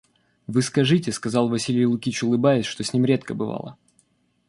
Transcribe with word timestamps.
Вы 0.47 0.63
скажите,— 0.63 1.11
сказал 1.11 1.47
Василий 1.47 1.85
Лукич 1.85 2.23
улыбаясь, 2.23 2.65
что 2.65 2.83
с 2.83 2.91
ним 2.91 3.05
редко 3.05 3.35
бывало. 3.35 3.77